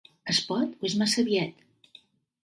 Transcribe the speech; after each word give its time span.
Es 0.31 0.37
pot, 0.51 0.71
o 0.83 0.87
és 0.89 0.95
massa 1.01 1.19
aviat? 1.23 2.01